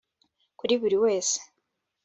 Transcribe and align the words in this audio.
kuri 0.59 0.73
buri 0.81 0.97
wese 1.03 1.37